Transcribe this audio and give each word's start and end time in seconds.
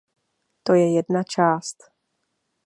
To 0.63 0.73
je 0.73 0.93
jedna 0.95 1.23
část. 1.23 1.77